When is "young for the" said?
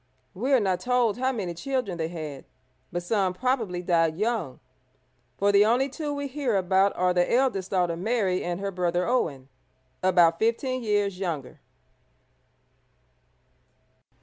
4.17-5.63